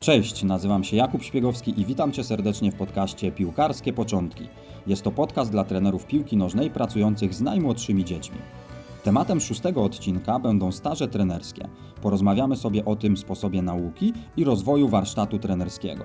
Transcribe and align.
Cześć, 0.00 0.42
nazywam 0.42 0.84
się 0.84 0.96
Jakub 0.96 1.22
Śpiegowski 1.22 1.80
i 1.80 1.84
witam 1.84 2.12
Cię 2.12 2.24
serdecznie 2.24 2.72
w 2.72 2.74
podcaście 2.74 3.32
Piłkarskie 3.32 3.92
Początki. 3.92 4.48
Jest 4.86 5.02
to 5.02 5.12
podcast 5.12 5.50
dla 5.50 5.64
trenerów 5.64 6.06
piłki 6.06 6.36
nożnej 6.36 6.70
pracujących 6.70 7.34
z 7.34 7.40
najmłodszymi 7.40 8.04
dziećmi. 8.04 8.38
Tematem 9.04 9.40
szóstego 9.40 9.84
odcinka 9.84 10.38
będą 10.38 10.72
staże 10.72 11.08
trenerskie. 11.08 11.68
Porozmawiamy 12.02 12.56
sobie 12.56 12.84
o 12.84 12.96
tym 12.96 13.16
sposobie 13.16 13.62
nauki 13.62 14.12
i 14.36 14.44
rozwoju 14.44 14.88
warsztatu 14.88 15.38
trenerskiego. 15.38 16.04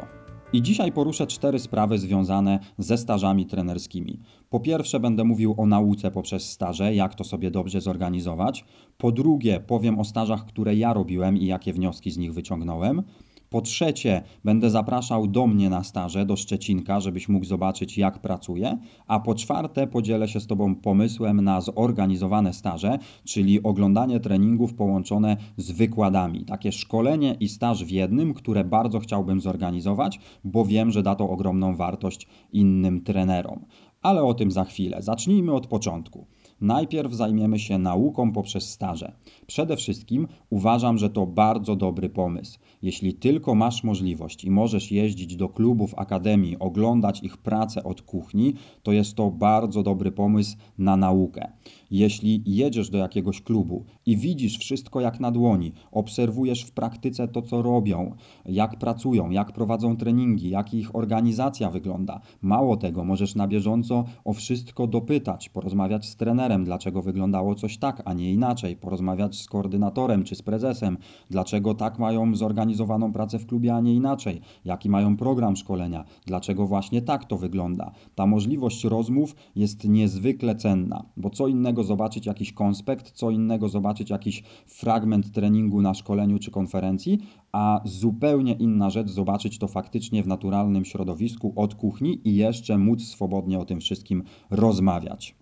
I 0.54 0.62
dzisiaj 0.62 0.92
poruszę 0.92 1.28
cztery 1.28 1.60
sprawy 1.60 1.98
związane 1.98 2.60
ze 2.78 2.98
stażami 2.98 3.46
trenerskimi. 3.46 4.20
Po 4.50 4.60
pierwsze, 4.60 5.00
będę 5.00 5.24
mówił 5.24 5.56
o 5.58 5.66
nauce 5.66 6.12
poprzez 6.12 6.50
staże, 6.50 6.96
jak 6.96 7.16
to 7.16 7.24
sobie 7.24 7.52
dobrze 7.52 7.82
zorganizować. 7.82 8.66
Po 8.98 9.12
drugie, 9.12 9.60
powiem 9.60 10.00
o 10.00 10.04
stażach, 10.04 10.46
które 10.46 10.76
ja 10.76 10.94
robiłem 10.94 11.38
i 11.38 11.46
jakie 11.46 11.74
wnioski 11.74 12.12
z 12.12 12.18
nich 12.18 12.34
wyciągnąłem. 12.34 13.04
Po 13.52 13.62
trzecie, 13.62 14.24
będę 14.44 14.70
zapraszał 14.70 15.28
do 15.28 15.48
mnie 15.48 15.70
na 15.70 15.84
staże, 15.84 16.26
do 16.26 16.36
Szczecinka, 16.36 17.00
żebyś 17.00 17.30
mógł 17.30 17.46
zobaczyć, 17.46 17.98
jak 17.98 18.20
pracuję. 18.20 18.78
A 19.08 19.20
po 19.20 19.36
czwarte, 19.36 19.88
podzielę 19.88 20.28
się 20.28 20.40
z 20.40 20.48
Tobą 20.48 20.76
pomysłem 20.76 21.42
na 21.42 21.62
zorganizowane 21.62 22.54
staże, 22.54 22.98
czyli 23.24 23.64
oglądanie 23.64 24.20
treningów 24.20 24.74
połączone 24.74 25.38
z 25.58 25.72
wykładami. 25.72 26.46
Takie 26.46 26.72
szkolenie 26.72 27.36
i 27.40 27.50
staż 27.50 27.86
w 27.86 27.90
jednym, 27.90 28.34
które 28.34 28.64
bardzo 28.64 29.00
chciałbym 29.00 29.42
zorganizować, 29.42 30.20
bo 30.44 30.66
wiem, 30.66 30.92
że 30.92 31.04
da 31.04 31.16
to 31.16 31.30
ogromną 31.30 31.76
wartość 31.76 32.28
innym 32.54 33.02
trenerom. 33.02 33.66
Ale 34.02 34.24
o 34.24 34.34
tym 34.34 34.52
za 34.52 34.64
chwilę. 34.64 35.02
Zacznijmy 35.02 35.54
od 35.54 35.68
początku. 35.68 36.26
Najpierw 36.62 37.14
zajmiemy 37.14 37.60
się 37.60 37.78
nauką 37.78 38.32
poprzez 38.32 38.70
staże. 38.70 39.12
Przede 39.48 39.78
wszystkim 39.78 40.28
uważam, 40.50 40.98
że 40.98 41.10
to 41.10 41.26
bardzo 41.26 41.76
dobry 41.76 42.10
pomysł. 42.10 42.60
Jeśli 42.82 43.14
tylko 43.14 43.56
masz 43.56 43.84
możliwość 43.84 44.44
i 44.44 44.52
możesz 44.52 44.92
jeździć 44.92 45.36
do 45.36 45.50
klubów, 45.50 45.94
akademii, 45.98 46.60
oglądać 46.60 47.24
ich 47.24 47.38
pracę 47.38 47.84
od 47.84 48.02
kuchni, 48.02 48.54
to 48.84 48.92
jest 48.92 49.16
to 49.16 49.32
bardzo 49.32 49.84
dobry 49.84 50.12
pomysł 50.12 50.58
na 50.78 50.98
naukę. 50.98 51.52
Jeśli 51.92 52.44
jedziesz 52.46 52.90
do 52.90 52.98
jakiegoś 52.98 53.42
klubu 53.42 53.86
i 54.06 54.18
widzisz 54.18 54.58
wszystko 54.58 55.02
jak 55.02 55.20
na 55.20 55.32
dłoni, 55.32 55.72
obserwujesz 55.92 56.64
w 56.64 56.72
praktyce 56.72 57.28
to, 57.28 57.42
co 57.42 57.62
robią, 57.62 58.16
jak 58.46 58.80
pracują, 58.80 59.30
jak 59.30 59.52
prowadzą 59.52 59.98
treningi, 59.98 60.50
jak 60.50 60.74
ich 60.74 60.96
organizacja 60.96 61.70
wygląda, 61.70 62.22
mało 62.42 62.78
tego, 62.78 63.04
możesz 63.04 63.36
na 63.36 63.48
bieżąco 63.48 64.06
o 64.26 64.34
wszystko 64.34 64.88
dopytać, 64.88 65.50
porozmawiać 65.50 66.10
z 66.10 66.16
trenerem, 66.16 66.66
dlaczego 66.66 67.02
wyglądało 67.02 67.56
coś 67.56 67.78
tak, 67.78 68.02
a 68.06 68.14
nie 68.14 68.34
inaczej, 68.34 68.76
porozmawiać 68.76 69.36
z 69.36 69.48
koordynatorem 69.48 70.24
czy 70.24 70.36
z 70.36 70.42
prezesem, 70.42 70.98
dlaczego 71.30 71.74
tak 71.74 72.00
mają 72.00 72.36
zorganizowaną 72.36 73.14
pracę 73.14 73.40
w 73.40 73.46
klubie, 73.46 73.76
a 73.76 73.82
nie 73.82 73.94
inaczej, 73.94 74.42
jaki 74.66 74.90
mają 74.90 75.18
program 75.18 75.56
szkolenia, 75.56 76.06
dlaczego 76.26 76.68
właśnie 76.68 77.02
tak 77.02 77.26
to 77.26 77.38
wygląda. 77.38 77.92
Ta 78.16 78.28
możliwość 78.28 78.84
rozmów 78.84 79.36
jest 79.56 79.90
niezwykle 79.90 80.56
cenna, 80.56 81.06
bo 81.18 81.30
co 81.30 81.48
innego 81.48 81.81
innego 81.82 81.84
zobaczyć 81.84 82.26
jakiś 82.26 82.54
konspekt, 82.54 83.12
co 83.12 83.32
innego 83.32 83.70
zobaczyć 83.70 84.10
jakiś 84.10 84.44
fragment 84.68 85.32
treningu 85.32 85.82
na 85.82 85.94
szkoleniu 85.94 86.40
czy 86.40 86.52
konferencji, 86.52 87.20
a 87.52 87.82
zupełnie 87.86 88.54
inna 88.54 88.90
rzecz 88.90 89.10
zobaczyć 89.10 89.60
to 89.60 89.68
faktycznie 89.68 90.24
w 90.24 90.28
naturalnym 90.28 90.86
środowisku 90.86 91.54
od 91.56 91.76
kuchni 91.76 92.22
i 92.24 92.36
jeszcze 92.36 92.78
móc 92.78 93.02
swobodnie 93.02 93.60
o 93.60 93.66
tym 93.66 93.80
wszystkim 93.80 94.24
rozmawiać. 94.50 95.41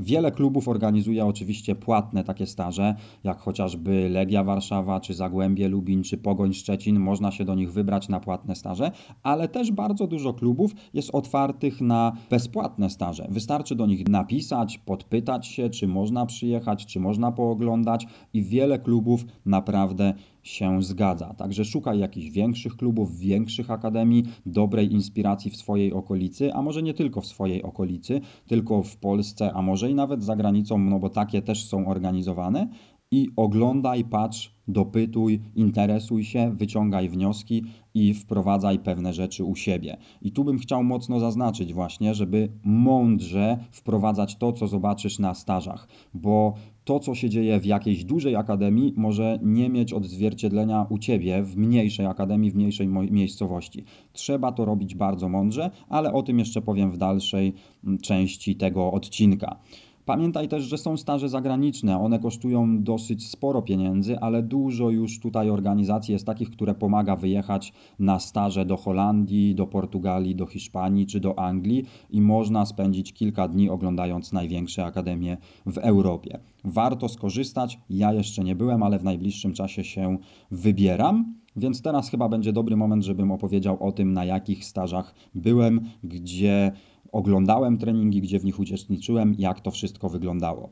Wiele 0.00 0.32
klubów 0.32 0.68
organizuje 0.68 1.26
oczywiście 1.26 1.74
płatne 1.74 2.24
takie 2.24 2.46
staże, 2.46 2.94
jak 3.24 3.38
chociażby 3.38 4.08
Legia 4.08 4.44
Warszawa, 4.44 5.00
czy 5.00 5.14
Zagłębie 5.14 5.68
Lubin, 5.68 6.02
czy 6.02 6.18
Pogoń 6.18 6.54
Szczecin. 6.54 7.00
Można 7.00 7.30
się 7.30 7.44
do 7.44 7.54
nich 7.54 7.72
wybrać 7.72 8.08
na 8.08 8.20
płatne 8.20 8.54
staże, 8.54 8.90
ale 9.22 9.48
też 9.48 9.72
bardzo 9.72 10.06
dużo 10.06 10.32
klubów 10.32 10.74
jest 10.94 11.10
otwartych 11.12 11.80
na 11.80 12.12
bezpłatne 12.30 12.90
staże. 12.90 13.26
Wystarczy 13.30 13.74
do 13.74 13.86
nich 13.86 14.08
napisać, 14.08 14.78
podpytać 14.78 15.46
się, 15.46 15.70
czy 15.70 15.88
można 15.88 16.26
przyjechać, 16.26 16.86
czy 16.86 17.00
można 17.00 17.32
pooglądać 17.32 18.06
i 18.32 18.42
wiele 18.42 18.78
klubów 18.78 19.24
naprawdę 19.46 20.14
się 20.42 20.82
zgadza. 20.82 21.34
Także 21.34 21.64
szukaj 21.64 21.98
jakichś 21.98 22.30
większych 22.30 22.76
klubów, 22.76 23.18
większych 23.18 23.70
akademii, 23.70 24.24
dobrej 24.46 24.92
inspiracji 24.92 25.50
w 25.50 25.56
swojej 25.56 25.92
okolicy, 25.92 26.54
a 26.54 26.62
może 26.62 26.82
nie 26.82 26.94
tylko 26.94 27.20
w 27.20 27.26
swojej 27.26 27.62
okolicy, 27.62 28.20
tylko 28.46 28.82
w 28.82 28.96
Polsce, 28.96 29.52
a 29.52 29.62
może 29.62 29.90
i 29.90 29.94
nawet 29.94 30.24
za 30.24 30.36
granicą, 30.36 30.78
no 30.78 30.98
bo 30.98 31.08
takie 31.08 31.42
też 31.42 31.64
są 31.64 31.86
organizowane. 31.86 32.68
I 33.12 33.28
oglądaj, 33.36 34.04
patrz, 34.04 34.54
dopytuj, 34.68 35.40
interesuj 35.54 36.24
się, 36.24 36.52
wyciągaj 36.56 37.08
wnioski 37.08 37.64
i 37.94 38.14
wprowadzaj 38.14 38.78
pewne 38.78 39.12
rzeczy 39.12 39.44
u 39.44 39.56
siebie. 39.56 39.96
I 40.22 40.32
tu 40.32 40.44
bym 40.44 40.58
chciał 40.58 40.84
mocno 40.84 41.20
zaznaczyć 41.20 41.74
właśnie, 41.74 42.14
żeby 42.14 42.48
mądrze 42.64 43.58
wprowadzać 43.70 44.36
to, 44.36 44.52
co 44.52 44.68
zobaczysz 44.68 45.18
na 45.18 45.34
stażach, 45.34 45.88
bo 46.14 46.54
to, 46.90 47.00
co 47.00 47.14
się 47.14 47.28
dzieje 47.28 47.60
w 47.60 47.66
jakiejś 47.66 48.04
dużej 48.04 48.36
akademii, 48.36 48.94
może 48.96 49.38
nie 49.42 49.68
mieć 49.68 49.92
odzwierciedlenia 49.92 50.86
u 50.88 50.98
ciebie 50.98 51.42
w 51.42 51.56
mniejszej 51.56 52.06
akademii, 52.06 52.50
w 52.50 52.54
mniejszej 52.54 52.88
miejscowości. 52.88 53.84
Trzeba 54.12 54.52
to 54.52 54.64
robić 54.64 54.94
bardzo 54.94 55.28
mądrze, 55.28 55.70
ale 55.88 56.12
o 56.12 56.22
tym 56.22 56.38
jeszcze 56.38 56.62
powiem 56.62 56.92
w 56.92 56.96
dalszej 56.96 57.52
mm, 57.84 57.98
części 57.98 58.56
tego 58.56 58.92
odcinka. 58.92 59.56
Pamiętaj 60.04 60.48
też, 60.48 60.64
że 60.64 60.78
są 60.78 60.96
staże 60.96 61.28
zagraniczne. 61.28 62.00
One 62.00 62.18
kosztują 62.18 62.82
dosyć 62.82 63.28
sporo 63.28 63.62
pieniędzy, 63.62 64.18
ale 64.20 64.42
dużo 64.42 64.90
już 64.90 65.20
tutaj 65.20 65.50
organizacji 65.50 66.12
jest 66.12 66.26
takich, 66.26 66.50
które 66.50 66.74
pomaga 66.74 67.16
wyjechać 67.16 67.72
na 67.98 68.18
staże 68.18 68.64
do 68.64 68.76
Holandii, 68.76 69.54
do 69.54 69.66
Portugalii, 69.66 70.34
do 70.34 70.46
Hiszpanii 70.46 71.06
czy 71.06 71.20
do 71.20 71.38
Anglii 71.38 71.84
i 72.10 72.20
można 72.20 72.66
spędzić 72.66 73.12
kilka 73.12 73.48
dni 73.48 73.70
oglądając 73.70 74.32
największe 74.32 74.84
akademie 74.84 75.36
w 75.66 75.78
Europie. 75.78 76.38
Warto 76.64 77.08
skorzystać. 77.08 77.78
Ja 77.90 78.12
jeszcze 78.12 78.44
nie 78.44 78.56
byłem, 78.56 78.82
ale 78.82 78.98
w 78.98 79.04
najbliższym 79.04 79.52
czasie 79.52 79.84
się 79.84 80.18
wybieram. 80.50 81.34
Więc 81.56 81.82
teraz 81.82 82.10
chyba 82.10 82.28
będzie 82.28 82.52
dobry 82.52 82.76
moment, 82.76 83.04
żebym 83.04 83.32
opowiedział 83.32 83.82
o 83.82 83.92
tym, 83.92 84.12
na 84.12 84.24
jakich 84.24 84.64
stażach 84.64 85.14
byłem, 85.34 85.80
gdzie 86.04 86.72
oglądałem 87.12 87.78
treningi, 87.78 88.20
gdzie 88.20 88.38
w 88.38 88.44
nich 88.44 88.58
uczestniczyłem, 88.58 89.34
jak 89.38 89.60
to 89.60 89.70
wszystko 89.70 90.08
wyglądało. 90.08 90.68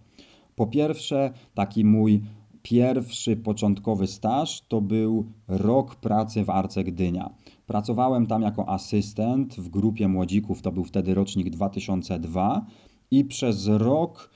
Po 0.56 0.66
pierwsze, 0.66 1.32
taki 1.54 1.84
mój 1.84 2.22
pierwszy 2.62 3.37
początkowy 3.37 4.06
staż 4.06 4.62
to 4.69 4.81
był 4.81 5.25
rok 5.48 5.97
pracy 5.97 6.44
w 6.44 6.50
Arce 6.50 6.84
Gdynia. 6.84 7.31
Pracowałem 7.66 8.27
tam 8.27 8.43
jako 8.43 8.69
asystent 8.69 9.54
w 9.54 9.69
grupie 9.69 10.09
młodzików, 10.09 10.62
to 10.62 10.72
był 10.72 10.84
wtedy 10.84 11.15
rocznik 11.15 11.50
2002 11.50 12.66
i 13.10 13.25
przez 13.25 13.66
rok 13.66 14.31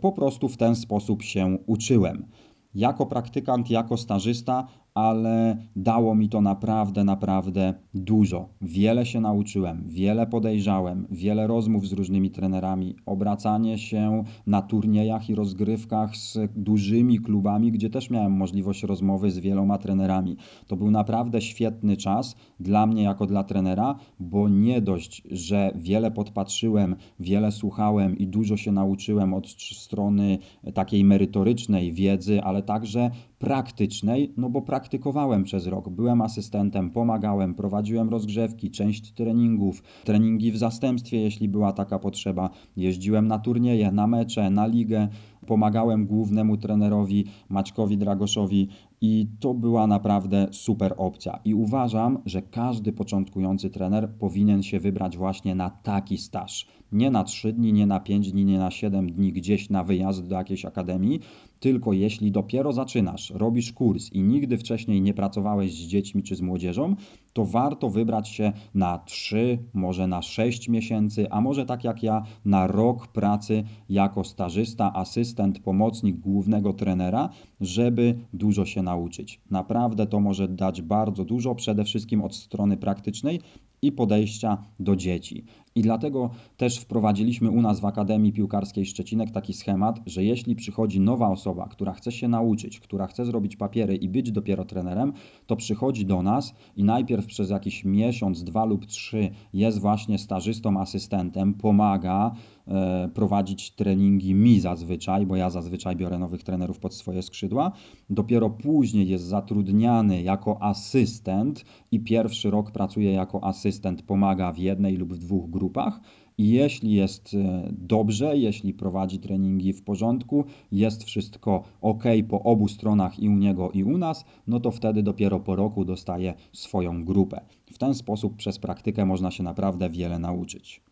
po 0.00 0.12
prostu 0.12 0.48
w 0.48 0.56
ten 0.56 0.76
sposób 0.76 1.22
się 1.22 1.58
uczyłem. 1.66 2.26
Jako 2.74 3.06
praktykant, 3.06 3.70
jako 3.70 3.96
stażysta 3.96 4.66
ale 4.94 5.56
dało 5.76 6.14
mi 6.14 6.28
to 6.28 6.40
naprawdę, 6.40 7.04
naprawdę 7.04 7.74
dużo. 7.94 8.48
Wiele 8.62 9.06
się 9.06 9.20
nauczyłem, 9.20 9.84
wiele 9.86 10.26
podejrzałem, 10.26 11.06
wiele 11.10 11.46
rozmów 11.46 11.88
z 11.88 11.92
różnymi 11.92 12.30
trenerami, 12.30 12.96
obracanie 13.06 13.78
się 13.78 14.24
na 14.46 14.62
turniejach 14.62 15.30
i 15.30 15.34
rozgrywkach 15.34 16.16
z 16.16 16.38
dużymi 16.56 17.18
klubami, 17.18 17.72
gdzie 17.72 17.90
też 17.90 18.10
miałem 18.10 18.32
możliwość 18.32 18.82
rozmowy 18.82 19.30
z 19.30 19.38
wieloma 19.38 19.78
trenerami. 19.78 20.36
To 20.66 20.76
był 20.76 20.90
naprawdę 20.90 21.40
świetny 21.40 21.96
czas 21.96 22.36
dla 22.60 22.86
mnie 22.86 23.02
jako 23.02 23.26
dla 23.26 23.44
trenera, 23.44 23.94
bo 24.20 24.48
nie 24.48 24.80
dość, 24.80 25.22
że 25.30 25.72
wiele 25.74 26.10
podpatrzyłem, 26.10 26.96
wiele 27.20 27.52
słuchałem 27.52 28.18
i 28.18 28.26
dużo 28.26 28.56
się 28.56 28.72
nauczyłem 28.72 29.34
od 29.34 29.50
strony 29.50 30.38
takiej 30.74 31.04
merytorycznej 31.04 31.92
wiedzy, 31.92 32.42
ale 32.42 32.62
także 32.62 33.10
praktycznej, 33.42 34.32
no 34.36 34.50
bo 34.50 34.62
praktykowałem 34.62 35.44
przez 35.44 35.66
rok, 35.66 35.88
byłem 35.88 36.20
asystentem, 36.20 36.90
pomagałem, 36.90 37.54
prowadziłem 37.54 38.08
rozgrzewki, 38.08 38.70
część 38.70 39.12
treningów, 39.12 39.82
treningi 40.04 40.52
w 40.52 40.56
zastępstwie, 40.56 41.20
jeśli 41.20 41.48
była 41.48 41.72
taka 41.72 41.98
potrzeba. 41.98 42.50
Jeździłem 42.76 43.28
na 43.28 43.38
turnieje, 43.38 43.92
na 43.92 44.06
mecze, 44.06 44.50
na 44.50 44.66
ligę, 44.66 45.08
pomagałem 45.46 46.06
głównemu 46.06 46.56
trenerowi 46.56 47.24
Maćkowi 47.48 47.98
Dragoszowi 47.98 48.68
i 49.00 49.26
to 49.40 49.54
była 49.54 49.86
naprawdę 49.86 50.48
super 50.50 50.94
opcja. 50.96 51.40
I 51.44 51.54
uważam, 51.54 52.18
że 52.26 52.42
każdy 52.42 52.92
początkujący 52.92 53.70
trener 53.70 54.10
powinien 54.18 54.62
się 54.62 54.80
wybrać 54.80 55.16
właśnie 55.16 55.54
na 55.54 55.70
taki 55.70 56.18
staż. 56.18 56.66
Nie 56.92 57.10
na 57.10 57.24
3 57.24 57.52
dni, 57.52 57.72
nie 57.72 57.86
na 57.86 58.00
5 58.00 58.32
dni, 58.32 58.44
nie 58.44 58.58
na 58.58 58.70
7 58.70 59.12
dni 59.12 59.32
gdzieś 59.32 59.70
na 59.70 59.84
wyjazd 59.84 60.28
do 60.28 60.34
jakiejś 60.34 60.64
akademii, 60.64 61.20
tylko 61.60 61.92
jeśli 61.92 62.32
dopiero 62.32 62.72
zaczynasz, 62.72 63.30
robisz 63.30 63.72
kurs 63.72 64.12
i 64.12 64.22
nigdy 64.22 64.58
wcześniej 64.58 65.00
nie 65.00 65.14
pracowałeś 65.14 65.74
z 65.74 65.86
dziećmi 65.86 66.22
czy 66.22 66.36
z 66.36 66.40
młodzieżą, 66.40 66.96
to 67.32 67.44
warto 67.44 67.90
wybrać 67.90 68.28
się 68.28 68.52
na 68.74 68.98
3, 68.98 69.58
może 69.74 70.06
na 70.06 70.22
6 70.22 70.68
miesięcy, 70.68 71.30
a 71.30 71.40
może 71.40 71.66
tak 71.66 71.84
jak 71.84 72.02
ja, 72.02 72.22
na 72.44 72.66
rok 72.66 73.06
pracy 73.06 73.64
jako 73.88 74.24
stażysta, 74.24 74.92
asystent 74.94 75.58
pomocnik 75.58 76.16
głównego 76.16 76.72
trenera, 76.72 77.28
żeby 77.60 78.18
dużo 78.32 78.64
się 78.66 78.82
nauczyć. 78.82 79.40
Naprawdę 79.50 80.06
to 80.06 80.20
może 80.20 80.48
dać 80.48 80.82
bardzo 80.82 81.24
dużo, 81.24 81.54
przede 81.54 81.84
wszystkim 81.84 82.22
od 82.22 82.34
strony 82.34 82.76
praktycznej 82.76 83.40
i 83.82 83.92
podejścia 83.92 84.58
do 84.80 84.96
dzieci. 84.96 85.44
I 85.74 85.82
dlatego 85.82 86.30
też 86.56 86.78
wprowadziliśmy 86.78 87.50
u 87.50 87.62
nas 87.62 87.80
w 87.80 87.84
Akademii 87.84 88.32
Piłkarskiej 88.32 88.86
Szczecinek 88.86 89.30
taki 89.30 89.52
schemat, 89.52 90.00
że 90.06 90.24
jeśli 90.24 90.56
przychodzi 90.56 91.00
nowa 91.00 91.28
osoba, 91.28 91.68
która 91.68 91.92
chce 91.92 92.12
się 92.12 92.28
nauczyć, 92.28 92.80
która 92.80 93.06
chce 93.06 93.24
zrobić 93.26 93.56
papiery 93.56 93.96
i 93.96 94.08
być 94.08 94.32
dopiero 94.32 94.64
trenerem, 94.64 95.12
to 95.46 95.56
przychodzi 95.56 96.06
do 96.06 96.22
nas 96.22 96.54
i 96.76 96.84
najpierw 96.84 97.26
przez 97.26 97.50
jakiś 97.50 97.84
miesiąc, 97.84 98.44
dwa 98.44 98.64
lub 98.64 98.86
trzy 98.86 99.30
jest 99.52 99.80
właśnie 99.80 100.18
stażystą, 100.18 100.80
asystentem, 100.80 101.54
pomaga 101.54 102.34
e, 102.68 103.08
prowadzić 103.14 103.70
treningi 103.70 104.34
mi 104.34 104.60
zazwyczaj, 104.60 105.26
bo 105.26 105.36
ja 105.36 105.50
zazwyczaj 105.50 105.96
biorę 105.96 106.18
nowych 106.18 106.42
trenerów 106.42 106.78
pod 106.78 106.94
swoje 106.94 107.22
skrzydła. 107.22 107.72
Dopiero 108.10 108.50
później 108.50 109.08
jest 109.08 109.24
zatrudniany 109.24 110.22
jako 110.22 110.62
asystent 110.62 111.64
i 111.92 112.00
pierwszy 112.00 112.50
rok 112.50 112.70
pracuje 112.70 113.12
jako 113.12 113.44
asystent, 113.44 114.02
pomaga 114.02 114.52
w 114.52 114.58
jednej 114.58 114.96
lub 114.96 115.12
w 115.12 115.18
dwóch 115.18 115.50
grupach 115.50 115.61
grupach 115.62 116.00
i 116.38 116.48
jeśli 116.50 116.94
jest 116.94 117.34
e, 117.34 117.68
dobrze, 117.72 118.36
jeśli 118.36 118.74
prowadzi 118.74 119.18
treningi 119.18 119.72
w 119.72 119.82
porządku, 119.82 120.44
jest 120.72 121.04
wszystko 121.04 121.62
ok 121.80 122.04
po 122.28 122.42
obu 122.42 122.68
stronach 122.68 123.18
i 123.18 123.28
u 123.28 123.36
niego 123.36 123.70
i 123.70 123.84
u 123.84 123.98
nas, 123.98 124.24
no 124.46 124.60
to 124.60 124.70
wtedy 124.70 125.02
dopiero 125.02 125.40
po 125.40 125.56
roku 125.56 125.84
dostaje 125.84 126.34
swoją 126.52 127.04
grupę. 127.04 127.40
W 127.72 127.78
ten 127.78 127.94
sposób 127.94 128.36
przez 128.36 128.58
praktykę 128.58 129.06
można 129.06 129.30
się 129.30 129.42
naprawdę 129.42 129.90
wiele 129.90 130.18
nauczyć. 130.18 130.91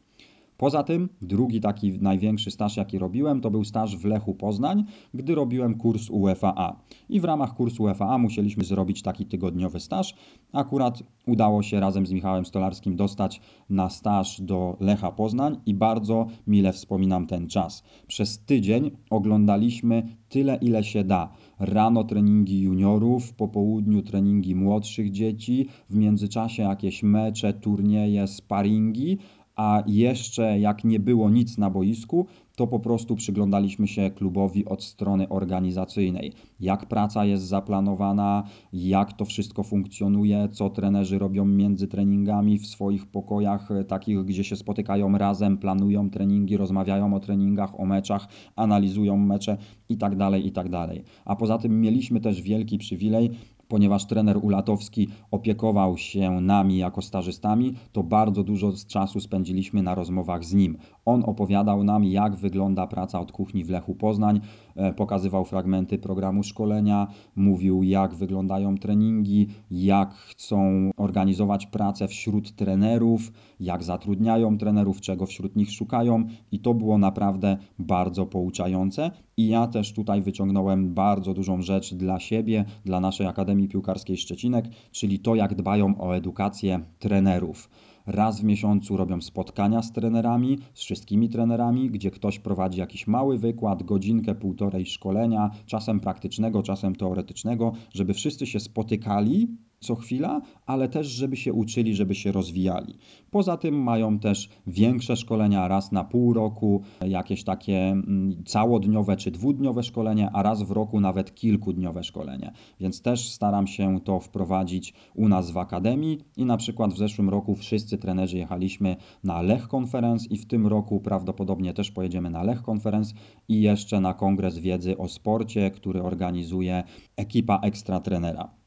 Poza 0.61 0.83
tym, 0.83 1.09
drugi 1.23 1.61
taki 1.61 1.99
największy 2.01 2.51
staż, 2.51 2.77
jaki 2.77 2.99
robiłem, 2.99 3.41
to 3.41 3.51
był 3.51 3.65
staż 3.65 3.97
w 3.97 4.05
Lechu 4.05 4.35
Poznań, 4.35 4.85
gdy 5.15 5.35
robiłem 5.35 5.75
kurs 5.75 6.11
UFAA. 6.11 6.77
I 7.09 7.21
w 7.21 7.25
ramach 7.25 7.55
kursu 7.55 7.83
UFAA 7.83 8.19
musieliśmy 8.19 8.65
zrobić 8.65 9.03
taki 9.03 9.27
tygodniowy 9.27 9.81
staż. 9.81 10.15
Akurat 10.53 11.03
udało 11.27 11.63
się 11.63 11.81
razem 11.81 12.07
z 12.07 12.13
Michałem 12.13 12.45
Stolarskim 12.45 12.97
dostać 12.97 13.41
na 13.71 13.91
staż 13.91 14.41
do 14.41 14.77
Lecha 14.81 15.13
Poznań 15.13 15.57
i 15.67 15.75
bardzo 15.75 16.27
mile 16.47 16.73
wspominam 16.73 17.27
ten 17.27 17.49
czas. 17.49 17.83
Przez 18.07 18.39
tydzień 18.39 18.91
oglądaliśmy 19.11 20.17
tyle, 20.29 20.57
ile 20.57 20.85
się 20.85 21.05
da. 21.05 21.33
Rano 21.59 22.05
treningi 22.05 22.61
juniorów, 22.61 23.35
po 23.35 23.49
południu 23.49 24.03
treningi 24.03 24.55
młodszych 24.55 25.11
dzieci, 25.11 25.69
w 25.91 25.97
międzyczasie 25.97 26.63
jakieś 26.63 27.03
mecze, 27.03 27.53
turnieje, 27.53 28.27
sparingi 28.27 29.19
a 29.61 29.83
jeszcze 29.87 30.59
jak 30.59 30.85
nie 30.85 31.01
było 31.01 31.31
nic 31.31 31.59
na 31.59 31.71
boisku, 31.71 32.27
to 32.57 32.67
po 32.67 32.81
prostu 32.81 33.17
przyglądaliśmy 33.17 33.89
się 33.89 34.11
klubowi 34.11 34.65
od 34.65 34.85
strony 34.85 35.29
organizacyjnej. 35.29 36.33
Jak 36.61 36.87
praca 36.87 37.25
jest 37.25 37.45
zaplanowana, 37.45 38.45
jak 38.73 39.13
to 39.13 39.25
wszystko 39.25 39.63
funkcjonuje, 39.63 40.49
co 40.53 40.71
trenerzy 40.71 41.19
robią 41.19 41.45
między 41.45 41.89
treningami 41.89 42.59
w 42.59 42.67
swoich 42.67 43.07
pokojach, 43.07 43.71
e, 43.71 43.85
takich, 43.85 44.25
gdzie 44.25 44.45
się 44.45 44.57
spotykają 44.57 45.19
razem, 45.19 45.59
planują 45.59 46.11
treningi, 46.11 46.57
rozmawiają 46.57 47.15
o 47.15 47.21
treningach, 47.21 47.81
o 47.81 47.87
meczach, 47.87 48.29
analizują 48.57 49.17
mecze 49.17 49.57
itd. 49.89 50.17
Tak 50.19 50.45
itd. 50.45 50.71
Tak 50.71 50.91
a 51.25 51.37
poza 51.37 51.59
tym 51.59 51.81
mieliśmy 51.81 52.21
też 52.21 52.43
wielki 52.43 52.79
przywilej 52.79 53.31
ponieważ 53.71 54.07
trener 54.07 54.39
Ulatowski 54.43 55.09
opiekował 55.31 55.99
się 55.99 56.31
nami 56.31 56.79
jako 56.79 57.03
stażystami, 57.03 57.75
to 57.93 58.03
bardzo 58.03 58.45
dużo 58.45 58.73
czasu 58.89 59.21
spędziliśmy 59.21 59.83
na 59.83 59.95
rozmowach 59.95 60.45
z 60.45 60.55
nim. 60.55 60.79
On 61.05 61.25
opowiadał 61.25 61.85
nam, 61.85 62.05
jak 62.05 62.37
wygląda 62.37 62.87
praca 62.87 63.21
od 63.21 63.33
kuchni 63.33 63.65
w 63.65 63.71
Lechu 63.71 63.95
Poznań, 63.95 64.41
e, 64.77 64.93
pokazywał 64.93 65.45
fragmenty 65.45 65.99
programu 65.99 66.43
szkolenia, 66.43 67.07
mówił, 67.37 67.83
jak 67.83 68.15
wyglądają 68.15 68.79
treningi, 68.79 69.49
jak 69.71 70.15
chcą 70.15 70.91
organizować 70.97 71.67
pracę 71.67 72.09
wśród 72.09 72.53
trenerów, 72.57 73.33
jak 73.61 73.83
zatrudniają 73.83 74.59
trenerów, 74.59 75.01
czego 75.01 75.27
wśród 75.27 75.57
nich 75.57 75.73
szukają, 75.73 76.25
i 76.53 76.59
to 76.59 76.75
było 76.75 76.99
naprawdę 76.99 77.57
bardzo 77.79 78.27
pouczające. 78.27 79.11
I 79.37 79.49
ja 79.49 79.67
też 79.67 79.93
tutaj 79.93 80.23
wyciągnąłem 80.23 80.95
bardzo 80.95 81.35
dużą 81.35 81.63
rzecz 81.63 81.95
dla 81.95 82.21
siebie, 82.21 82.65
dla 82.85 83.01
naszej 83.01 83.27
Akademii 83.27 83.69
Piłkarskiej 83.69 84.17
Szczecinek, 84.17 84.65
czyli 84.91 85.19
to, 85.19 85.35
jak 85.35 85.55
dbają 85.55 86.01
o 86.01 86.17
edukację 86.17 86.81
trenerów. 86.99 87.71
Raz 88.11 88.41
w 88.41 88.45
miesiącu 88.45 88.97
robią 88.97 89.21
spotkania 89.21 89.83
z 89.83 89.93
trenerami, 89.93 90.59
z 90.75 90.81
wszystkimi 90.81 91.29
trenerami, 91.29 91.91
gdzie 91.91 92.11
ktoś 92.11 92.39
prowadzi 92.39 92.81
jakiś 92.81 93.07
mały 93.07 93.39
wykład, 93.39 93.83
godzinkę, 93.83 94.35
półtorej 94.35 94.87
szkolenia, 94.87 95.51
czasem 95.67 96.01
praktycznego, 96.01 96.63
czasem 96.63 96.97
teoretycznego, 96.97 97.73
żeby 97.95 98.15
wszyscy 98.15 98.47
się 98.47 98.61
spotykali 98.61 99.49
co 99.83 99.95
chwila, 99.95 100.41
ale 100.67 100.89
też, 100.89 101.07
żeby 101.07 101.37
się 101.37 101.53
uczyli, 101.53 101.95
żeby 101.95 102.15
się 102.15 102.33
rozwijali. 102.33 102.99
Poza 103.31 103.57
tym 103.57 103.83
mają 103.83 104.19
też 104.19 104.49
większe 104.67 105.17
szkolenia 105.17 105.69
raz 105.69 105.93
na 105.93 106.05
pół 106.05 106.33
roku, 106.33 106.83
jakieś 107.07 107.45
takie 107.45 107.79
mm, 107.79 108.45
całodniowe 108.45 109.17
czy 109.17 109.31
dwudniowe 109.31 109.83
szkolenie, 109.83 110.31
a 110.33 110.43
raz 110.43 110.63
w 110.63 110.71
roku 110.71 111.01
nawet 111.01 111.35
kilkudniowe 111.35 112.05
szkolenie. 112.05 112.53
Więc 112.81 113.03
też 113.03 113.31
staram 113.33 113.67
się 113.67 114.01
to 114.05 114.21
wprowadzić 114.21 114.95
u 115.15 115.29
nas 115.29 115.51
w 115.51 115.59
akademii 115.59 116.19
i 116.37 116.45
na 116.45 116.57
przykład 116.57 116.95
w 116.95 116.99
zeszłym 116.99 117.29
roku 117.29 117.55
wszyscy 117.55 117.99
trenerzy 117.99 118.39
jechaliśmy 118.39 118.97
na 119.25 119.43
Lech 119.43 119.75
Conference 119.75 120.27
i 120.31 120.39
w 120.39 120.47
tym 120.47 120.67
roku 120.67 121.01
prawdopodobnie 121.01 121.75
też 121.75 121.91
pojedziemy 121.91 122.31
na 122.31 122.43
Lech 122.43 122.69
Conference 122.69 123.15
i 123.49 123.63
jeszcze 123.63 124.01
na 124.01 124.15
kongres 124.15 124.59
wiedzy 124.59 124.99
o 124.99 125.09
sporcie, 125.09 125.71
który 125.71 126.03
organizuje 126.03 126.83
ekipa 127.17 127.61
ekstra 127.63 128.01
trenera. 128.01 128.60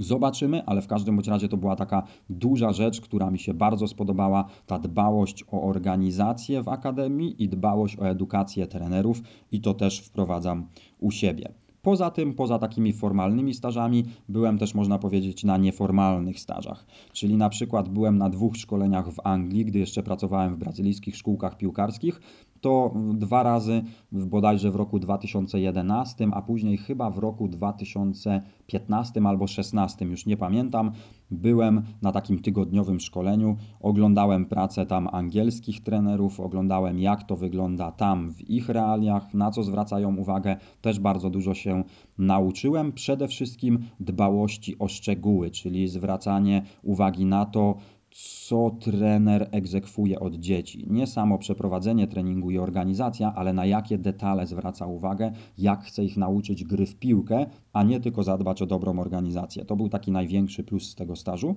Zobaczymy, 0.00 0.64
ale 0.66 0.82
w 0.82 0.86
każdym 0.86 1.16
bądź 1.16 1.28
razie 1.28 1.48
to 1.48 1.56
była 1.56 1.76
taka 1.76 2.02
duża 2.30 2.72
rzecz, 2.72 3.00
która 3.00 3.30
mi 3.30 3.38
się 3.38 3.54
bardzo 3.54 3.88
spodobała. 3.88 4.44
Ta 4.66 4.78
dbałość 4.78 5.44
o 5.52 5.62
organizację 5.62 6.62
w 6.62 6.68
akademii 6.68 7.42
i 7.42 7.48
dbałość 7.48 7.98
o 7.98 8.08
edukację 8.08 8.66
trenerów, 8.66 9.22
i 9.52 9.60
to 9.60 9.74
też 9.74 10.00
wprowadzam 10.00 10.66
u 10.98 11.10
siebie. 11.10 11.52
Poza 11.82 12.10
tym, 12.10 12.34
poza 12.34 12.58
takimi 12.58 12.92
formalnymi 12.92 13.54
stażami, 13.54 14.04
byłem 14.28 14.58
też, 14.58 14.74
można 14.74 14.98
powiedzieć, 14.98 15.44
na 15.44 15.56
nieformalnych 15.56 16.40
stażach. 16.40 16.86
Czyli 17.12 17.36
na 17.36 17.48
przykład 17.48 17.88
byłem 17.88 18.18
na 18.18 18.30
dwóch 18.30 18.56
szkoleniach 18.56 19.10
w 19.10 19.20
Anglii, 19.24 19.64
gdy 19.64 19.78
jeszcze 19.78 20.02
pracowałem 20.02 20.54
w 20.54 20.58
brazylijskich 20.58 21.16
szkółkach 21.16 21.56
piłkarskich 21.56 22.20
to 22.60 22.94
dwa 23.14 23.42
razy 23.42 23.82
bodajże 24.12 24.70
w 24.70 24.76
roku 24.76 24.98
2011, 24.98 26.28
a 26.32 26.42
później 26.42 26.76
chyba 26.76 27.10
w 27.10 27.18
roku 27.18 27.48
2015 27.48 29.20
albo 29.24 29.44
2016, 29.44 30.04
już 30.04 30.26
nie 30.26 30.36
pamiętam, 30.36 30.92
byłem 31.30 31.82
na 32.02 32.12
takim 32.12 32.38
tygodniowym 32.38 33.00
szkoleniu, 33.00 33.56
oglądałem 33.80 34.46
pracę 34.46 34.86
tam 34.86 35.08
angielskich 35.12 35.82
trenerów, 35.82 36.40
oglądałem 36.40 36.98
jak 36.98 37.24
to 37.24 37.36
wygląda 37.36 37.92
tam 37.92 38.30
w 38.30 38.50
ich 38.50 38.68
realiach, 38.68 39.34
na 39.34 39.50
co 39.50 39.62
zwracają 39.62 40.16
uwagę, 40.16 40.56
też 40.80 41.00
bardzo 41.00 41.30
dużo 41.30 41.54
się 41.54 41.84
nauczyłem, 42.18 42.92
przede 42.92 43.28
wszystkim 43.28 43.78
dbałości 44.00 44.78
o 44.78 44.88
szczegóły, 44.88 45.50
czyli 45.50 45.88
zwracanie 45.88 46.62
uwagi 46.82 47.24
na 47.24 47.44
to, 47.44 47.76
co 48.22 48.70
trener 48.70 49.48
egzekwuje 49.50 50.20
od 50.20 50.34
dzieci. 50.34 50.86
Nie 50.90 51.06
samo 51.06 51.38
przeprowadzenie 51.38 52.06
treningu 52.06 52.50
i 52.50 52.58
organizacja, 52.58 53.34
ale 53.34 53.52
na 53.52 53.66
jakie 53.66 53.98
detale 53.98 54.46
zwraca 54.46 54.86
uwagę, 54.86 55.32
jak 55.58 55.84
chce 55.84 56.04
ich 56.04 56.16
nauczyć 56.16 56.64
gry 56.64 56.86
w 56.86 56.96
piłkę, 56.96 57.46
a 57.72 57.82
nie 57.82 58.00
tylko 58.00 58.22
zadbać 58.22 58.62
o 58.62 58.66
dobrą 58.66 58.98
organizację. 58.98 59.64
To 59.64 59.76
był 59.76 59.88
taki 59.88 60.12
największy 60.12 60.64
plus 60.64 60.90
z 60.90 60.94
tego 60.94 61.16
stażu, 61.16 61.56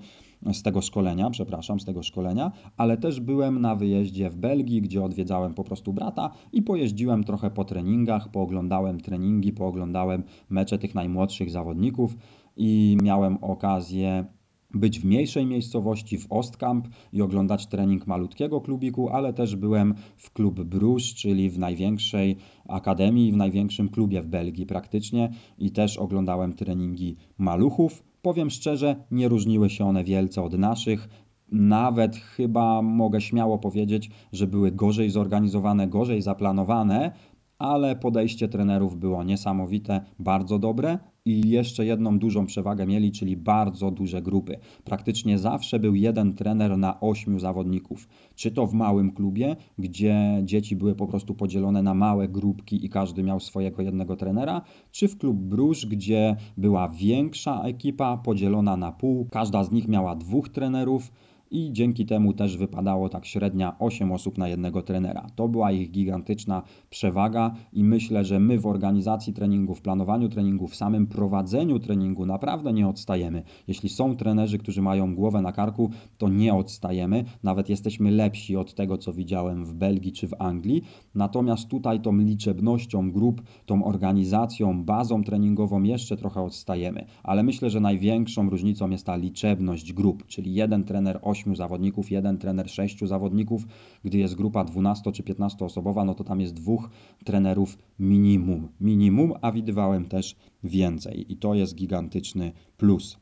z 0.53 0.63
tego 0.63 0.81
szkolenia, 0.81 1.29
przepraszam, 1.29 1.79
z 1.79 1.85
tego 1.85 2.03
szkolenia, 2.03 2.51
ale 2.77 2.97
też 2.97 3.19
byłem 3.19 3.61
na 3.61 3.75
wyjeździe 3.75 4.29
w 4.29 4.35
Belgii, 4.35 4.81
gdzie 4.81 5.03
odwiedzałem 5.03 5.53
po 5.53 5.63
prostu 5.63 5.93
brata 5.93 6.31
i 6.51 6.61
pojeździłem 6.61 7.23
trochę 7.23 7.51
po 7.51 7.65
treningach, 7.65 8.29
pooglądałem 8.31 9.01
treningi, 9.01 9.53
pooglądałem 9.53 10.23
mecze 10.49 10.77
tych 10.77 10.95
najmłodszych 10.95 11.49
zawodników 11.49 12.15
i 12.57 12.97
miałem 13.03 13.37
okazję 13.43 14.25
być 14.73 14.99
w 14.99 15.05
mniejszej 15.05 15.45
miejscowości, 15.45 16.17
w 16.17 16.27
Ostkamp 16.29 16.87
i 17.13 17.21
oglądać 17.21 17.67
trening 17.67 18.07
malutkiego 18.07 18.61
klubiku, 18.61 19.09
ale 19.09 19.33
też 19.33 19.55
byłem 19.55 19.93
w 20.17 20.33
klub 20.33 20.63
Bruges, 20.63 21.03
czyli 21.03 21.49
w 21.49 21.59
największej 21.59 22.37
akademii, 22.67 23.31
w 23.31 23.37
największym 23.37 23.89
klubie 23.89 24.21
w 24.21 24.27
Belgii 24.27 24.65
praktycznie 24.65 25.29
i 25.57 25.71
też 25.71 25.97
oglądałem 25.97 26.53
treningi 26.53 27.15
maluchów. 27.37 28.03
Powiem 28.21 28.49
szczerze, 28.49 28.95
nie 29.11 29.27
różniły 29.27 29.69
się 29.69 29.85
one 29.85 30.03
wielce 30.03 30.41
od 30.41 30.53
naszych. 30.53 31.09
Nawet 31.51 32.15
chyba 32.15 32.81
mogę 32.81 33.21
śmiało 33.21 33.57
powiedzieć, 33.57 34.09
że 34.31 34.47
były 34.47 34.71
gorzej 34.71 35.09
zorganizowane, 35.09 35.87
gorzej 35.87 36.21
zaplanowane, 36.21 37.11
ale 37.59 37.95
podejście 37.95 38.47
trenerów 38.47 38.99
było 38.99 39.23
niesamowite, 39.23 40.01
bardzo 40.19 40.59
dobre, 40.59 40.99
i 41.25 41.49
jeszcze 41.49 41.85
jedną 41.85 42.19
dużą 42.19 42.45
przewagę 42.45 42.85
mieli, 42.85 43.11
czyli 43.11 43.37
bardzo 43.37 43.91
duże 43.91 44.21
grupy. 44.21 44.57
Praktycznie 44.83 45.39
zawsze 45.39 45.79
był 45.79 45.95
jeden 45.95 46.33
trener 46.33 46.77
na 46.77 46.99
ośmiu 46.99 47.39
zawodników. 47.39 48.07
Czy 48.35 48.51
to 48.51 48.67
w 48.67 48.73
małym 48.73 49.11
klubie, 49.11 49.55
gdzie 49.77 50.41
dzieci 50.43 50.75
były 50.75 50.95
po 50.95 51.07
prostu 51.07 51.35
podzielone 51.35 51.81
na 51.81 51.93
małe 51.93 52.27
grupki 52.27 52.85
i 52.85 52.89
każdy 52.89 53.23
miał 53.23 53.39
swojego 53.39 53.81
jednego 53.81 54.15
trenera, 54.15 54.61
czy 54.91 55.07
w 55.07 55.17
klub 55.17 55.37
Bruż, 55.37 55.85
gdzie 55.85 56.35
była 56.57 56.89
większa 56.89 57.61
ekipa 57.61 58.17
podzielona 58.17 58.77
na 58.77 58.91
pół, 58.91 59.27
każda 59.31 59.63
z 59.63 59.71
nich 59.71 59.87
miała 59.87 60.15
dwóch 60.15 60.49
trenerów 60.49 61.11
i 61.53 61.73
dzięki 61.73 62.05
temu 62.05 62.33
też 62.33 62.57
wypadało 62.57 63.09
tak 63.09 63.25
średnia 63.25 63.75
8 63.79 64.11
osób 64.11 64.37
na 64.37 64.47
jednego 64.47 64.81
trenera. 64.81 65.27
To 65.35 65.47
była 65.47 65.71
ich 65.71 65.91
gigantyczna 65.91 66.61
przewaga 66.89 67.55
i 67.73 67.83
myślę, 67.83 68.25
że 68.25 68.39
my 68.39 68.59
w 68.59 68.67
organizacji 68.67 69.33
treningu, 69.33 69.75
w 69.75 69.81
planowaniu 69.81 70.29
treningu, 70.29 70.67
w 70.67 70.75
samym 70.75 71.07
prowadzeniu 71.07 71.79
treningu 71.79 72.25
naprawdę 72.25 72.73
nie 72.73 72.87
odstajemy. 72.87 73.43
Jeśli 73.67 73.89
są 73.89 74.15
trenerzy, 74.15 74.57
którzy 74.57 74.81
mają 74.81 75.15
głowę 75.15 75.41
na 75.41 75.51
karku, 75.51 75.89
to 76.17 76.29
nie 76.29 76.53
odstajemy, 76.53 77.23
nawet 77.43 77.69
jesteśmy 77.69 78.11
lepsi 78.11 78.55
od 78.55 78.73
tego, 78.73 78.97
co 78.97 79.13
widziałem 79.13 79.65
w 79.65 79.73
Belgii 79.73 80.11
czy 80.11 80.27
w 80.27 80.33
Anglii. 80.39 80.83
Natomiast 81.15 81.67
tutaj 81.67 82.01
tą 82.01 82.17
liczebnością 82.17 83.11
grup, 83.11 83.41
tą 83.65 83.85
organizacją, 83.85 84.83
bazą 84.83 85.23
treningową 85.23 85.83
jeszcze 85.83 86.17
trochę 86.17 86.41
odstajemy, 86.41 87.05
ale 87.23 87.43
myślę, 87.43 87.69
że 87.69 87.79
największą 87.79 88.49
różnicą 88.49 88.89
jest 88.89 89.05
ta 89.05 89.15
liczebność 89.15 89.93
grup, 89.93 90.27
czyli 90.27 90.53
jeden 90.53 90.83
trener 90.83 91.19
8 91.21 91.42
8 91.43 91.55
zawodników, 91.55 92.11
jeden 92.11 92.37
trener 92.37 92.69
6 92.69 92.99
zawodników. 92.99 93.67
Gdy 94.03 94.17
jest 94.17 94.35
grupa 94.35 94.63
12 94.63 95.11
czy 95.11 95.23
15 95.23 95.65
osobowa, 95.65 96.05
no 96.05 96.13
to 96.13 96.23
tam 96.23 96.41
jest 96.41 96.53
dwóch 96.53 96.89
trenerów 97.25 97.77
minimum. 97.99 98.67
Minimum, 98.81 99.33
a 99.41 99.51
widywałem 99.51 100.05
też 100.05 100.35
więcej 100.63 101.31
i 101.31 101.37
to 101.37 101.53
jest 101.53 101.75
gigantyczny 101.75 102.51
plus. 102.77 103.17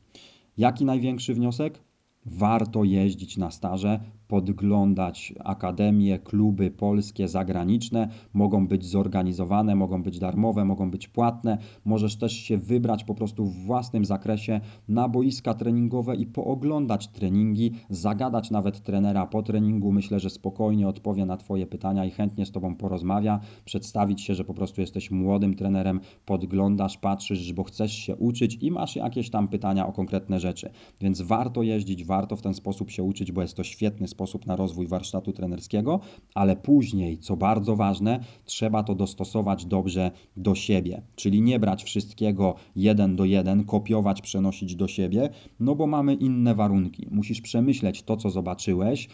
Jaki 0.56 0.84
największy 0.84 1.34
wniosek? 1.34 1.80
Warto 2.26 2.84
jeździć 2.84 3.36
na 3.36 3.50
staże, 3.50 4.00
podglądać 4.28 5.34
akademie, 5.44 6.18
kluby 6.18 6.70
polskie, 6.70 7.28
zagraniczne. 7.28 8.08
Mogą 8.32 8.66
być 8.66 8.86
zorganizowane, 8.86 9.74
mogą 9.74 10.02
być 10.02 10.18
darmowe, 10.18 10.64
mogą 10.64 10.90
być 10.90 11.08
płatne. 11.08 11.58
Możesz 11.84 12.16
też 12.16 12.32
się 12.32 12.58
wybrać 12.58 13.04
po 13.04 13.14
prostu 13.14 13.44
w 13.44 13.54
własnym 13.54 14.04
zakresie 14.04 14.60
na 14.88 15.08
boiska 15.08 15.54
treningowe 15.54 16.16
i 16.16 16.26
pooglądać 16.26 17.08
treningi, 17.08 17.72
zagadać 17.90 18.50
nawet 18.50 18.80
trenera 18.82 19.26
po 19.26 19.42
treningu. 19.42 19.92
Myślę, 19.92 20.20
że 20.20 20.30
spokojnie 20.30 20.88
odpowie 20.88 21.26
na 21.26 21.36
Twoje 21.36 21.66
pytania 21.66 22.04
i 22.04 22.10
chętnie 22.10 22.46
z 22.46 22.52
Tobą 22.52 22.76
porozmawia. 22.76 23.40
Przedstawić 23.64 24.20
się, 24.20 24.34
że 24.34 24.44
po 24.44 24.54
prostu 24.54 24.80
jesteś 24.80 25.10
młodym 25.10 25.54
trenerem, 25.54 26.00
podglądasz, 26.26 26.98
patrzysz, 26.98 27.52
bo 27.52 27.64
chcesz 27.64 27.92
się 27.92 28.16
uczyć 28.16 28.58
i 28.60 28.70
masz 28.70 28.96
jakieś 28.96 29.30
tam 29.30 29.48
pytania 29.48 29.86
o 29.86 29.92
konkretne 29.92 30.40
rzeczy. 30.40 30.70
Więc 31.00 31.20
warto 31.20 31.62
jeździć, 31.62 32.04
warto 32.04 32.36
w 32.36 32.42
ten 32.42 32.54
sposób 32.54 32.90
się 32.90 33.02
uczyć, 33.02 33.32
bo 33.32 33.42
jest 33.42 33.56
to 33.56 33.64
świetny 33.64 34.08
sposób 34.08 34.21
sposób 34.22 34.46
na 34.46 34.56
rozwój 34.56 34.86
warsztatu 34.86 35.32
trenerskiego, 35.32 36.00
ale 36.34 36.56
później, 36.56 37.18
co 37.18 37.36
bardzo 37.36 37.76
ważne, 37.76 38.20
trzeba 38.44 38.82
to 38.82 38.94
dostosować 38.94 39.66
dobrze 39.66 40.10
do 40.36 40.54
siebie, 40.54 41.02
czyli 41.16 41.42
nie 41.42 41.58
brać 41.58 41.84
wszystkiego 41.84 42.54
jeden 42.76 43.16
do 43.16 43.24
jeden, 43.24 43.64
kopiować, 43.64 44.22
przenosić 44.22 44.76
do 44.76 44.88
siebie, 44.88 45.30
no 45.60 45.74
bo 45.74 45.86
mamy 45.86 46.14
inne 46.14 46.54
warunki. 46.54 47.06
Musisz 47.10 47.40
przemyśleć 47.40 48.02
to, 48.02 48.16
co 48.16 48.30
zobaczyłeś, 48.30 49.08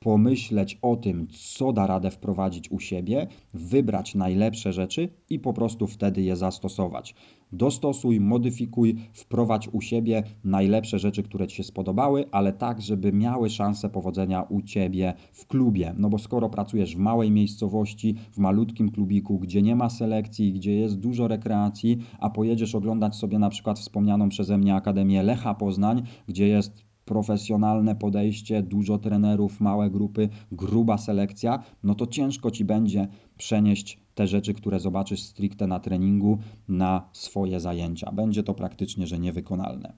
pomyśleć 0.00 0.78
o 0.82 0.96
tym, 0.96 1.28
co 1.56 1.72
da 1.72 1.86
radę 1.86 2.10
wprowadzić 2.10 2.70
u 2.70 2.80
siebie, 2.80 3.26
wybrać 3.54 4.14
najlepsze 4.14 4.72
rzeczy 4.72 5.08
i 5.30 5.38
po 5.38 5.52
prostu 5.52 5.86
wtedy 5.86 6.22
je 6.22 6.36
zastosować. 6.36 7.14
Dostosuj, 7.52 8.20
modyfikuj, 8.20 8.96
wprowadź 9.12 9.68
u 9.72 9.80
siebie 9.80 10.22
najlepsze 10.44 10.98
rzeczy, 10.98 11.22
które 11.22 11.46
Ci 11.46 11.56
się 11.56 11.62
spodobały, 11.62 12.24
ale 12.30 12.52
tak, 12.52 12.82
żeby 12.82 13.12
miały 13.12 13.50
szansę 13.50 13.88
powodzenia 13.88 14.42
u 14.42 14.62
Ciebie 14.62 15.14
w 15.32 15.46
klubie. 15.46 15.94
No 15.98 16.08
bo 16.10 16.18
skoro 16.18 16.48
pracujesz 16.48 16.96
w 16.96 16.98
małej 16.98 17.30
miejscowości, 17.30 18.14
w 18.32 18.38
malutkim 18.38 18.90
klubiku, 18.90 19.38
gdzie 19.38 19.62
nie 19.62 19.76
ma 19.76 19.90
selekcji, 19.90 20.52
gdzie 20.52 20.74
jest 20.74 20.98
dużo 20.98 21.28
rekreacji, 21.28 21.98
a 22.18 22.30
pojedziesz 22.30 22.74
oglądać 22.74 23.16
sobie 23.16 23.38
na 23.38 23.50
przykład 23.50 23.78
wspomnianą 23.78 24.28
przeze 24.28 24.58
mnie 24.58 24.74
Akademię 24.74 25.22
Lecha 25.22 25.54
Poznań, 25.54 26.02
gdzie 26.28 26.48
jest 26.48 26.84
profesjonalne 27.04 27.96
podejście, 27.96 28.62
dużo 28.62 28.98
trenerów, 28.98 29.60
małe 29.60 29.90
grupy, 29.90 30.28
gruba 30.52 30.98
selekcja, 30.98 31.62
no 31.82 31.94
to 31.94 32.06
ciężko 32.06 32.50
ci 32.50 32.64
będzie 32.64 33.08
przenieść 33.36 34.01
te 34.14 34.26
rzeczy, 34.26 34.54
które 34.54 34.80
zobaczysz 34.80 35.22
stricte 35.22 35.66
na 35.66 35.80
treningu, 35.80 36.38
na 36.68 37.08
swoje 37.12 37.60
zajęcia. 37.60 38.12
Będzie 38.12 38.42
to 38.42 38.54
praktycznie, 38.54 39.06
że 39.06 39.18
niewykonalne. 39.18 39.96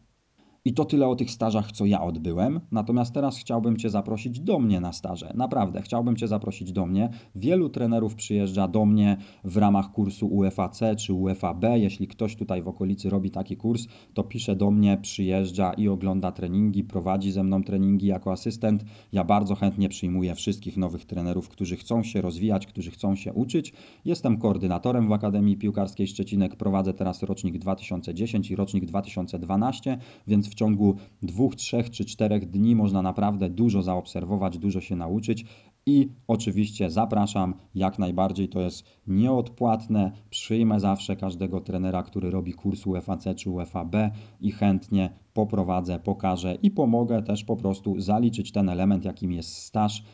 I 0.66 0.74
to 0.74 0.84
tyle 0.84 1.08
o 1.08 1.16
tych 1.16 1.30
stażach, 1.30 1.72
co 1.72 1.86
ja 1.86 2.02
odbyłem. 2.02 2.60
Natomiast 2.72 3.14
teraz 3.14 3.36
chciałbym 3.36 3.76
Cię 3.76 3.90
zaprosić 3.90 4.40
do 4.40 4.58
mnie 4.58 4.80
na 4.80 4.92
staże. 4.92 5.32
Naprawdę, 5.34 5.82
chciałbym 5.82 6.16
Cię 6.16 6.28
zaprosić 6.28 6.72
do 6.72 6.86
mnie. 6.86 7.10
Wielu 7.34 7.68
trenerów 7.68 8.14
przyjeżdża 8.14 8.68
do 8.68 8.86
mnie 8.86 9.16
w 9.44 9.56
ramach 9.56 9.92
kursu 9.92 10.26
UFAC 10.26 10.80
czy 10.98 11.12
UFAB. 11.12 11.64
Jeśli 11.74 12.08
ktoś 12.08 12.36
tutaj 12.36 12.62
w 12.62 12.68
okolicy 12.68 13.10
robi 13.10 13.30
taki 13.30 13.56
kurs, 13.56 13.86
to 14.14 14.22
pisze 14.22 14.56
do 14.56 14.70
mnie, 14.70 14.98
przyjeżdża 15.02 15.72
i 15.72 15.88
ogląda 15.88 16.32
treningi, 16.32 16.84
prowadzi 16.84 17.32
ze 17.32 17.44
mną 17.44 17.62
treningi 17.62 18.06
jako 18.06 18.32
asystent. 18.32 18.84
Ja 19.12 19.24
bardzo 19.24 19.54
chętnie 19.54 19.88
przyjmuję 19.88 20.34
wszystkich 20.34 20.76
nowych 20.76 21.04
trenerów, 21.04 21.48
którzy 21.48 21.76
chcą 21.76 22.02
się 22.02 22.20
rozwijać, 22.20 22.66
którzy 22.66 22.90
chcą 22.90 23.16
się 23.16 23.32
uczyć. 23.32 23.72
Jestem 24.04 24.38
koordynatorem 24.38 25.08
w 25.08 25.12
Akademii 25.12 25.56
Piłkarskiej 25.56 26.06
Szczecinek. 26.06 26.56
Prowadzę 26.56 26.94
teraz 26.94 27.22
rocznik 27.22 27.58
2010 27.58 28.50
i 28.50 28.56
rocznik 28.56 28.84
2012, 28.84 29.98
więc 30.26 30.48
w 30.48 30.53
ciągu 30.54 30.94
dwóch, 31.22 31.56
trzech 31.56 31.90
czy 31.90 32.04
czterech 32.04 32.50
dni 32.50 32.76
można 32.76 33.02
naprawdę 33.02 33.50
dużo 33.50 33.82
zaobserwować, 33.82 34.58
dużo 34.58 34.80
się 34.80 34.96
nauczyć. 34.96 35.44
I 35.86 36.08
oczywiście 36.28 36.90
zapraszam 36.90 37.54
jak 37.74 37.98
najbardziej, 37.98 38.48
to 38.48 38.60
jest 38.60 38.84
nieodpłatne. 39.06 40.12
Przyjmę 40.30 40.80
zawsze 40.80 41.16
każdego 41.16 41.60
trenera, 41.60 42.02
który 42.02 42.30
robi 42.30 42.52
kurs 42.52 42.86
UFAC 42.86 43.24
czy 43.36 43.50
UFAB 43.50 43.96
i 44.40 44.52
chętnie 44.52 45.10
poprowadzę, 45.34 45.98
pokażę 45.98 46.54
i 46.54 46.70
pomogę 46.70 47.22
też 47.22 47.44
po 47.44 47.56
prostu 47.56 48.00
zaliczyć 48.00 48.52
ten 48.52 48.68
element, 48.68 49.04
jakim 49.04 49.32
jest 49.32 49.56
staż 49.56 50.04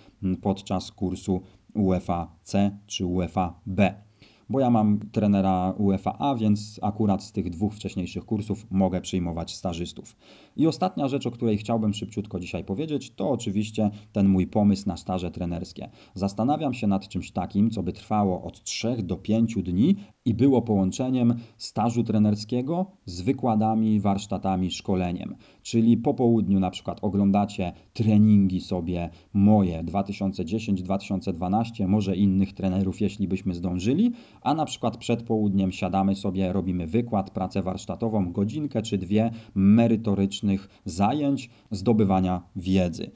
podczas 0.42 0.92
kursu 0.92 1.42
UFAC 1.74 2.52
czy 2.86 3.06
UFAB 3.06 3.80
bo 4.50 4.60
ja 4.60 4.70
mam 4.70 5.00
trenera 5.12 5.74
UEFA, 5.78 6.34
więc 6.34 6.80
akurat 6.82 7.24
z 7.24 7.32
tych 7.32 7.50
dwóch 7.50 7.74
wcześniejszych 7.74 8.24
kursów 8.24 8.66
mogę 8.70 9.00
przyjmować 9.00 9.54
stażystów. 9.54 10.16
I 10.56 10.66
ostatnia 10.66 11.08
rzecz, 11.08 11.26
o 11.26 11.30
której 11.30 11.58
chciałbym 11.58 11.94
szybciutko 11.94 12.40
dzisiaj 12.40 12.64
powiedzieć, 12.64 13.14
to 13.14 13.30
oczywiście 13.30 13.90
ten 14.12 14.28
mój 14.28 14.46
pomysł 14.46 14.88
na 14.88 14.96
staże 14.96 15.30
trenerskie. 15.30 15.90
Zastanawiam 16.14 16.74
się 16.74 16.86
nad 16.86 17.08
czymś 17.08 17.32
takim, 17.32 17.70
co 17.70 17.82
by 17.82 17.92
trwało 17.92 18.42
od 18.42 18.62
3 18.62 19.02
do 19.02 19.16
5 19.16 19.54
dni 19.62 19.96
i 20.24 20.34
było 20.34 20.62
połączeniem 20.62 21.34
stażu 21.56 22.04
trenerskiego 22.04 22.86
z 23.04 23.20
wykładami, 23.20 24.00
warsztatami, 24.00 24.70
szkoleniem. 24.70 25.36
Czyli 25.62 25.96
po 25.96 26.14
południu 26.14 26.60
na 26.60 26.70
przykład 26.70 26.98
oglądacie 27.02 27.72
treningi 27.92 28.60
sobie 28.60 29.10
moje 29.32 29.84
2010-2012, 29.84 31.88
może 31.88 32.16
innych 32.16 32.52
trenerów, 32.52 33.00
jeśli 33.00 33.28
byśmy 33.28 33.54
zdążyli, 33.54 34.12
a 34.42 34.54
na 34.54 34.64
przykład 34.64 34.96
przed 34.96 35.22
południem 35.22 35.72
siadamy 35.72 36.14
sobie, 36.14 36.52
robimy 36.52 36.86
wykład, 36.86 37.30
pracę 37.30 37.62
warsztatową, 37.62 38.32
godzinkę 38.32 38.82
czy 38.82 38.98
dwie 38.98 39.30
merytorycznych 39.54 40.68
zajęć 40.84 41.50
zdobywania 41.70 42.42
wiedzy. 42.56 43.10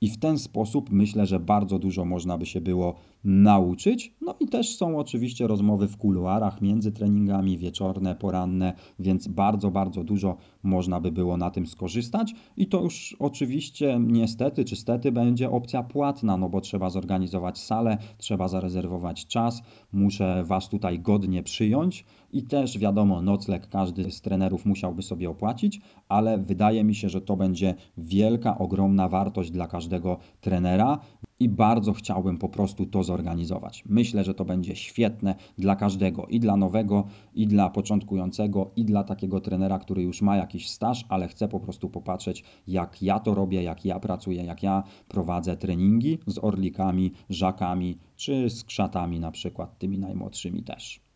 I 0.00 0.10
w 0.10 0.18
ten 0.18 0.38
sposób 0.38 0.90
myślę, 0.90 1.26
że 1.26 1.40
bardzo 1.40 1.78
dużo 1.78 2.04
można 2.04 2.38
by 2.38 2.46
się 2.46 2.60
było 2.60 2.94
nauczyć. 3.24 4.14
No 4.20 4.34
i 4.40 4.46
też 4.46 4.76
są 4.76 4.98
oczywiście 4.98 5.46
rozmowy 5.46 5.88
w 5.88 5.96
kuluarach 5.96 6.62
między 6.62 6.92
treningami, 6.92 7.58
wieczorne, 7.58 8.14
poranne, 8.14 8.72
więc 8.98 9.28
bardzo, 9.28 9.70
bardzo 9.70 10.04
dużo 10.04 10.36
można 10.62 11.00
by 11.00 11.12
było 11.12 11.36
na 11.36 11.50
tym 11.50 11.66
skorzystać. 11.66 12.34
I 12.56 12.66
to 12.66 12.82
już 12.82 13.16
oczywiście 13.18 14.00
niestety 14.00 14.64
czy 14.64 14.76
stety 14.76 15.12
będzie 15.12 15.50
opcja 15.50 15.82
płatna, 15.82 16.36
no 16.36 16.48
bo 16.48 16.60
trzeba 16.60 16.90
zorganizować 16.90 17.58
salę, 17.58 17.98
trzeba 18.18 18.48
zarezerwować 18.48 19.26
czas, 19.26 19.62
muszę 19.92 20.44
Was 20.44 20.68
tutaj 20.68 21.00
godnie 21.00 21.42
przyjąć. 21.42 22.04
I 22.32 22.42
też 22.42 22.78
wiadomo, 22.78 23.22
nocleg 23.22 23.68
każdy 23.68 24.10
z 24.10 24.20
trenerów 24.20 24.66
musiałby 24.66 25.02
sobie 25.02 25.30
opłacić, 25.30 25.80
ale 26.08 26.38
wydaje 26.38 26.84
mi 26.84 26.94
się, 26.94 27.08
że 27.08 27.20
to 27.20 27.36
będzie 27.36 27.74
wielka, 27.98 28.58
ogromna 28.58 29.08
wartość 29.08 29.50
dla 29.50 29.66
każdego 29.66 30.18
trenera 30.40 30.98
i 31.40 31.48
bardzo 31.48 31.92
chciałbym 31.92 32.38
po 32.38 32.48
prostu 32.48 32.86
to 32.86 33.02
zorganizować. 33.02 33.84
Myślę, 33.86 34.24
że 34.24 34.34
to 34.34 34.44
będzie 34.44 34.76
świetne 34.76 35.34
dla 35.58 35.76
każdego 35.76 36.26
i 36.26 36.40
dla 36.40 36.56
nowego, 36.56 37.04
i 37.34 37.46
dla 37.46 37.70
początkującego, 37.70 38.70
i 38.76 38.84
dla 38.84 39.04
takiego 39.04 39.40
trenera, 39.40 39.78
który 39.78 40.02
już 40.02 40.22
ma 40.22 40.36
jakiś 40.36 40.70
staż, 40.70 41.04
ale 41.08 41.28
chce 41.28 41.48
po 41.48 41.60
prostu 41.60 41.90
popatrzeć, 41.90 42.44
jak 42.66 43.02
ja 43.02 43.20
to 43.20 43.34
robię, 43.34 43.62
jak 43.62 43.84
ja 43.84 44.00
pracuję, 44.00 44.44
jak 44.44 44.62
ja 44.62 44.82
prowadzę 45.08 45.56
treningi 45.56 46.18
z 46.26 46.38
orlikami, 46.38 47.12
żakami 47.30 47.98
czy 48.16 48.50
z 48.50 48.64
krzatami, 48.64 49.20
na 49.20 49.30
przykład 49.30 49.78
tymi 49.78 49.98
najmłodszymi 49.98 50.62
też. 50.62 51.07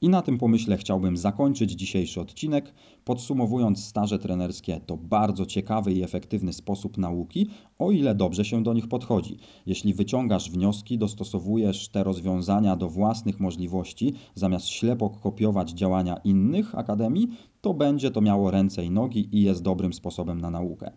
I 0.00 0.08
na 0.08 0.22
tym 0.22 0.38
pomyśle 0.38 0.76
chciałbym 0.76 1.16
zakończyć 1.16 1.70
dzisiejszy 1.70 2.20
odcinek, 2.20 2.74
podsumowując 3.04 3.84
staże 3.84 4.18
trenerskie 4.18 4.80
to 4.86 4.96
bardzo 4.96 5.46
ciekawy 5.46 5.92
i 5.92 6.02
efektywny 6.02 6.52
sposób 6.52 6.98
nauki, 6.98 7.48
o 7.78 7.90
ile 7.90 8.14
dobrze 8.14 8.44
się 8.44 8.62
do 8.62 8.74
nich 8.74 8.88
podchodzi. 8.88 9.38
Jeśli 9.66 9.94
wyciągasz 9.94 10.50
wnioski, 10.50 10.98
dostosowujesz 10.98 11.88
te 11.88 12.04
rozwiązania 12.04 12.76
do 12.76 12.88
własnych 12.88 13.40
możliwości, 13.40 14.12
zamiast 14.34 14.66
ślepo 14.66 15.10
kopiować 15.10 15.70
działania 15.70 16.16
innych 16.16 16.78
akademii, 16.78 17.28
to 17.60 17.74
będzie 17.74 18.10
to 18.10 18.20
miało 18.20 18.50
ręce 18.50 18.84
i 18.84 18.90
nogi 18.90 19.28
i 19.36 19.42
jest 19.42 19.62
dobrym 19.62 19.92
sposobem 19.92 20.40
na 20.40 20.50
naukę. 20.50 20.92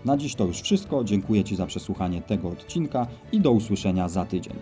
Na 0.05 0.17
dziś 0.17 0.35
to 0.35 0.45
już 0.45 0.61
wszystko. 0.61 1.03
Dziękuję 1.03 1.43
Ci 1.43 1.55
za 1.55 1.65
przesłuchanie 1.65 2.21
tego 2.21 2.49
odcinka 2.49 3.07
i 3.31 3.39
do 3.39 3.51
usłyszenia 3.51 4.09
za 4.09 4.25
tydzień. 4.25 4.55